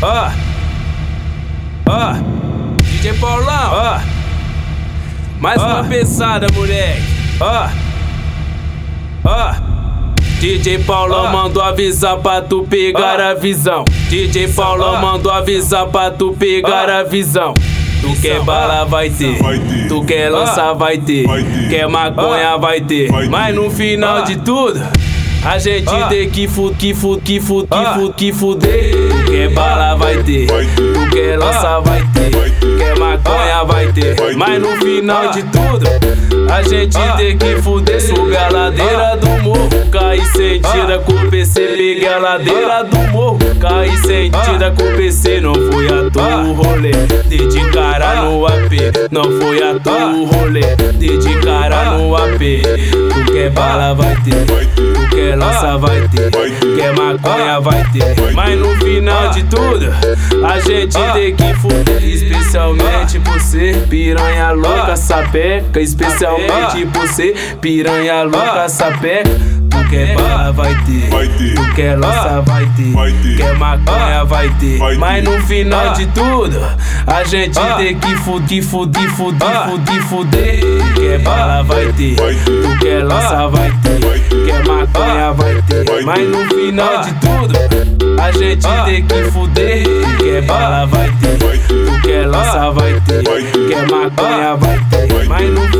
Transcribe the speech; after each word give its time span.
Ó, 0.00 0.30
ó, 1.88 2.14
DJ 2.82 3.14
Paulão, 3.14 3.70
ó. 3.72 4.00
Mais 5.40 5.62
uma 5.62 5.84
pesada, 5.84 6.46
moleque. 6.54 7.02
Ó, 7.40 7.68
ó. 9.24 9.68
DJ 10.40 10.78
Paulão 10.78 11.32
mandou 11.32 11.60
avisar 11.60 12.16
pra 12.18 12.40
tu 12.40 12.62
pegar 12.62 13.20
a 13.20 13.34
visão. 13.34 13.84
DJ 14.08 14.46
Paulão 14.48 15.00
mandou 15.00 15.32
avisar 15.32 15.86
pra 15.88 16.12
tu 16.12 16.32
pegar 16.32 16.88
a 16.88 17.02
visão. 17.02 17.54
Tu 18.00 18.14
quer 18.22 18.40
bala, 18.42 18.84
vai 18.84 19.10
ter. 19.10 19.42
Vai 19.42 19.58
ter. 19.58 19.88
Tu 19.88 20.04
quer 20.04 20.30
lança, 20.30 20.72
vai 20.74 20.98
ter. 20.98 21.26
Vai 21.26 21.42
ter. 21.42 21.68
Quer 21.68 21.88
maconha, 21.88 22.56
vai 22.56 22.80
ter. 22.80 23.10
Vai 23.10 23.24
ter. 23.24 23.28
Mas 23.28 23.54
no 23.56 23.68
final 23.68 24.22
de 24.22 24.36
tudo, 24.36 24.80
a 25.44 25.58
gente 25.58 25.90
tem 26.08 26.30
que 26.30 26.46
fu, 26.46 26.72
que 26.72 26.94
fu, 26.94 27.18
que 27.18 27.40
fu, 27.40 27.66
que 27.66 27.84
fu, 27.94 28.12
que 28.12 28.32
fuder. 28.32 28.92
Tu 29.10 29.30
quer 29.32 29.48
bala, 29.50 29.67
vai 30.08 30.22
ter. 30.22 30.46
Tu 30.46 31.10
quer 31.10 31.38
lança, 31.38 31.80
vai 31.80 32.02
ter. 32.14 32.78
Quer 32.78 32.98
maconha, 32.98 33.64
vai 33.64 33.92
ter. 33.92 34.14
Vai 34.14 34.28
ter. 34.28 34.36
Mas 34.36 34.62
no 34.62 34.76
final 34.78 35.30
de 35.30 35.42
tudo, 35.44 35.86
a 36.50 36.62
gente 36.62 36.98
tem 37.16 37.36
que 37.36 37.62
fuder. 37.62 38.00
Suga 38.00 38.46
a 38.46 38.48
ladeira 38.50 39.16
do 39.16 39.42
morro, 39.42 39.68
cair 39.90 40.24
sentida 40.26 40.98
com 41.04 41.12
o 41.12 41.30
PC. 41.30 41.60
Peguei 41.60 42.08
a 42.08 42.18
ladeira 42.18 42.84
do 42.84 42.98
morro, 43.12 43.38
cair 43.60 43.98
sentida 43.98 44.72
com 44.76 44.84
o 44.84 44.96
PC. 44.96 45.40
Não 45.40 45.54
foi 45.54 45.86
à 45.86 46.10
toa 46.10 46.42
o 46.42 46.52
rolê, 46.54 46.92
de 47.28 47.46
de 47.48 47.70
cara 47.70 48.22
no 48.22 48.46
AP. 48.46 49.08
Não 49.10 49.24
foi 49.38 49.62
à 49.62 49.78
toa 49.78 50.06
o 50.06 50.24
rolê, 50.24 50.76
de 50.96 51.38
cara 51.40 51.98
no 51.98 52.16
AP. 52.16 53.07
Quer 53.38 53.50
bala, 53.50 53.94
vai 53.94 54.16
ter. 54.16 54.46
Quer 55.10 55.36
lança, 55.36 55.78
vai 55.78 56.08
ter. 56.08 56.28
Vai 56.32 56.50
ter. 56.50 56.76
Quer 56.76 56.92
maconha, 56.92 57.60
vai 57.60 57.84
ter. 57.92 58.32
Mas 58.34 58.58
no 58.58 58.76
final 58.78 59.30
de 59.30 59.44
tudo, 59.44 59.86
a 60.44 60.58
gente 60.58 60.98
tem 61.12 61.36
que 61.36 61.54
fuder. 61.54 62.02
Especialmente 62.02 63.20
por 63.20 63.40
ser 63.40 63.86
piranha 63.86 64.50
louca, 64.50 64.96
sapeca. 64.96 65.80
Especialmente 65.80 66.84
por 66.92 67.06
ser 67.06 67.36
piranha 67.60 68.24
louca, 68.24 68.68
sapeca. 68.68 69.30
Quer 69.88 70.14
bala, 70.14 70.52
vai 70.52 70.74
ter. 70.84 71.08
Vai 71.08 71.28
ter. 71.28 71.74
Quer 71.74 71.98
lança, 71.98 72.42
vai 72.42 72.66
ter. 72.76 72.92
Vai 72.92 73.10
ter. 73.10 73.36
Quer 73.38 73.56
maconha, 73.56 74.24
vai 74.24 74.50
ter. 74.60 74.78
Vai 74.78 74.92
ter. 74.92 74.98
Mas 74.98 75.24
no 75.24 75.40
final 75.46 75.92
de 75.94 76.06
tudo, 76.08 76.60
a 77.06 77.24
gente 77.24 77.58
tem 77.78 77.98
que 77.98 78.14
fuder, 78.16 78.62
fuder, 78.62 79.10
fuder, 79.10 79.68
fuder, 79.70 80.02
fuder. 80.02 80.60
Quer 80.94 81.18
bala, 81.20 81.62
vai 81.62 81.90
ter. 81.92 82.16
Vai 82.16 82.34
ter. 82.34 82.44
Tu 82.44 82.78
quer 82.80 83.02
lança, 83.02 83.48
vai 83.48 83.72
ter. 83.82 84.06
Vai 84.06 84.18
ter. 84.18 84.44
Quer 84.44 84.66
maconha, 84.66 85.32
vai 85.32 85.62
ter. 85.62 86.04
Mas 86.04 86.28
no 86.28 86.48
final 86.48 87.00
de 87.00 87.12
tudo, 87.14 88.20
a 88.20 88.32
gente 88.32 88.68
tem 88.84 89.06
que 89.06 89.30
fuder. 89.30 89.84
Quer 90.18 90.42
bala, 90.42 90.86
vai 90.86 91.10
ter. 91.12 91.38
Vai 91.38 91.56
ter. 91.56 91.66
Tu 91.66 92.00
quer 92.02 92.26
lança, 92.26 92.70
vai 92.72 93.00
ter. 93.06 93.22
Vai 93.22 93.42
ter. 93.42 93.68
Quer 93.68 93.90
maconha, 93.90 94.54
vai 94.56 94.78
ter. 94.90 95.06
Vai 95.06 95.20
ter. 95.20 95.28
Mas 95.28 95.50
no 95.50 95.77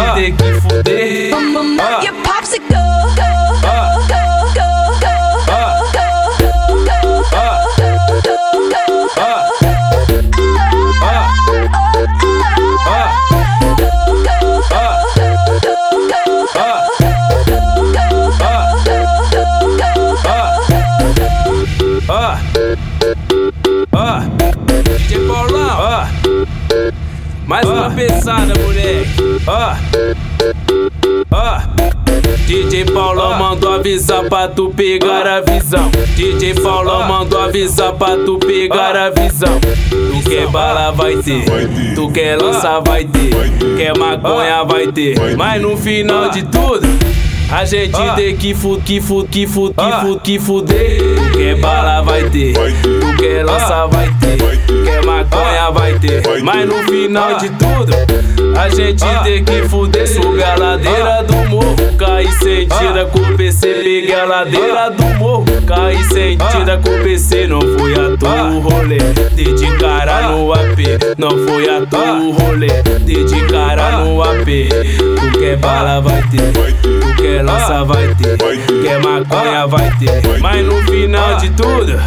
ah, 0.00 0.14
tem 0.14 0.34
que 0.34 0.60
fuder. 0.60 1.30
Ah, 1.80 2.02
Your 2.02 2.14
popsicle. 2.22 2.80
Mais 27.50 27.68
uma 27.68 27.90
pesada, 27.90 28.54
moleque. 28.62 29.29
Ó, 29.46 29.74
ó. 31.30 31.60
DJ 32.46 32.84
Paulão 32.86 33.38
mandou 33.38 33.74
avisar 33.74 34.28
pra 34.28 34.48
tu 34.48 34.70
pegar 34.70 35.26
a 35.26 35.40
visão. 35.40 35.90
DJ 36.16 36.54
Paulão 36.54 37.06
mandou 37.06 37.40
avisar 37.40 37.92
pra 37.92 38.16
tu 38.16 38.38
pegar 38.38 38.96
a 38.96 39.10
visão. 39.10 39.60
Tu 39.60 40.28
quer 40.28 40.46
bala, 40.48 40.90
vai 40.90 41.16
ter. 41.16 41.44
Tu 41.94 42.10
quer 42.10 42.36
lança, 42.36 42.80
vai 42.80 43.04
ter. 43.04 43.30
Quer 43.76 43.96
maconha, 43.96 44.64
vai 44.64 44.88
ter. 44.88 45.36
Mas 45.36 45.62
no 45.62 45.76
final 45.76 46.28
de 46.30 46.42
tudo. 46.42 46.88
A 47.52 47.64
gente 47.64 47.98
tem 48.14 48.36
que 48.36 48.54
fu, 48.54 48.80
que 48.80 49.00
fu, 49.00 49.24
que 49.24 49.44
fu, 49.46 49.74
que 49.74 49.92
fu, 50.00 50.20
que 50.20 50.38
fuder. 50.38 51.00
Quer 51.32 51.56
bala, 51.56 52.00
vai 52.02 52.28
ter. 52.30 52.52
Tu 52.54 53.16
quer 53.16 53.44
lança, 53.44 53.86
vai 53.86 54.08
ter. 54.20 54.36
Quer 54.84 55.04
maconha. 55.04 55.70
Vai 55.72 55.98
ter. 55.98 56.22
Mas 56.42 56.68
no 56.68 56.78
final 56.84 57.36
de 57.38 57.48
tudo, 57.50 57.92
a 58.56 58.68
gente 58.68 59.04
tem 59.24 59.44
que 59.44 59.68
fuder. 59.68 60.06
Suga 60.08 60.52
a 60.52 60.56
ladeira 60.56 61.22
do 61.22 61.36
morro, 61.48 61.76
cair 61.98 62.32
sentida 62.34 63.06
com 63.06 63.18
o 63.18 63.36
PC. 63.36 63.66
Peguei 63.66 64.14
a 64.14 64.24
ladeira 64.24 64.90
do 64.90 65.04
morro, 65.18 65.44
cair 65.66 66.04
sentida 66.04 66.78
com 66.78 66.90
o 66.90 67.02
PC. 67.02 67.46
Não 67.46 67.60
foi 67.60 67.94
à 67.94 68.16
toa 68.16 68.44
o 68.50 68.60
rolê, 68.60 68.98
de 69.34 69.54
de 69.54 69.78
cara 69.78 70.30
no 70.30 70.52
AP. 70.52 70.78
Não 71.18 71.30
foi 71.46 71.68
à 71.68 71.86
toa 71.86 72.14
o 72.14 72.30
rolê, 72.32 72.82
de 73.04 73.24
de 73.24 73.40
cara 73.46 74.04
no 74.04 74.22
AP. 74.22 75.09
Quer 75.50 75.56
bala, 75.56 76.00
vai 76.00 76.22
ter. 76.28 76.52
Quer 77.16 77.42
lança, 77.42 77.82
vai 77.82 78.14
ter. 78.14 78.38
Quer 78.38 79.02
maconha, 79.02 79.66
vai 79.66 79.90
ter. 79.98 80.38
Mas 80.40 80.64
no 80.64 80.80
final 80.84 81.38
de 81.38 81.50
tudo, 81.50 81.98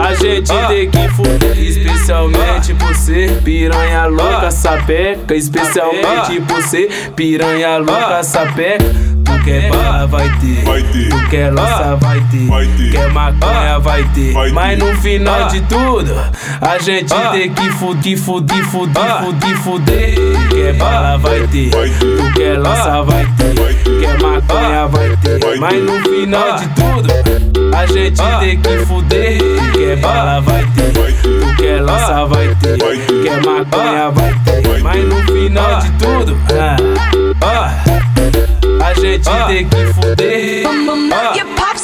a 0.00 0.14
gente 0.14 0.52
tem 0.66 0.90
que 0.90 1.08
fuder. 1.10 1.56
Especialmente 1.56 2.74
por 2.74 2.92
piranha 3.44 4.06
louca, 4.06 4.50
sapeca. 4.50 5.32
Especialmente 5.32 6.40
por 6.40 7.14
piranha 7.14 7.78
louca, 7.78 8.24
sapeca. 8.24 8.84
Tu 9.28 9.44
quer 9.44 9.68
bala, 9.68 10.06
vai 10.06 10.28
ter. 10.38 10.64
Vai 10.64 10.82
ter. 10.82 11.08
Tu 11.10 11.28
quer 11.28 11.52
lança, 11.52 11.96
vai 11.96 12.20
ter. 12.30 12.46
Vai 12.46 12.66
ter. 12.66 12.90
Quer 12.90 13.12
maconha, 13.12 13.78
vai 13.78 14.04
ter. 14.14 14.32
Vai 14.32 14.46
ter. 14.46 14.54
Mas 14.54 14.78
no 14.78 14.94
final 14.96 15.48
de 15.48 15.60
tudo, 15.62 16.14
a 16.60 16.78
gente 16.78 17.14
tem 17.32 17.52
que 17.52 17.70
fuder, 17.72 18.16
fuder, 18.18 18.64
fuder, 18.64 19.22
fuder, 19.22 19.56
fuder. 19.58 20.14
Tu 20.14 20.54
quer 20.54 20.72
bala, 20.74 21.18
vai 21.18 21.46
ter. 21.48 21.70
Vai 21.70 21.90
ter. 21.90 22.16
Tu 22.16 22.32
quer 22.34 22.58
lança, 22.58 23.02
vai 23.02 23.26
ter. 23.36 23.54
Vai 23.60 23.74
ter. 23.74 24.00
Quer 24.00 24.22
maconha, 24.22 24.86
vai 24.86 25.16
ter. 25.16 25.38
Vai 25.40 25.56
Mas 25.58 25.72
ter. 25.74 25.80
no 25.80 26.02
final 26.02 26.56
de 26.56 26.68
tudo, 26.68 27.76
a 27.76 27.86
gente 27.86 28.22
tem 28.40 28.60
que 28.60 28.86
fuder. 28.86 29.38
Tu 29.38 29.78
quer 29.78 29.96
bala, 29.96 30.40
vai 30.40 30.64
ter. 30.74 30.98
Vai 30.98 31.12
ter. 31.12 31.40
Tu 31.40 31.56
quer 31.56 31.82
lança, 31.82 32.24
vai 32.24 32.54
ter. 32.54 32.78
Vai 32.78 32.96
ter. 32.96 33.22
Quer 33.22 33.44
maconha, 33.44 34.10
vai 34.10 34.34
ter. 34.44 34.62
Vai 34.62 34.62
ter. 34.62 34.82
Mas 34.82 35.04
no 35.04 35.16
final 35.32 35.78
de 35.80 35.90
tudo, 35.92 36.36
ah, 36.58 36.76
ah, 37.42 37.87
a 39.08 39.12
gente 39.12 39.46
tem 39.46 39.68
que 39.68 39.92
fuder. 39.94 40.62
Your 41.34 41.46
popsicle. 41.56 41.77